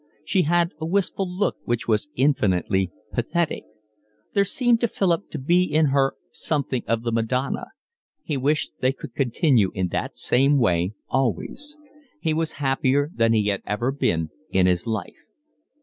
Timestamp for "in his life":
14.49-15.27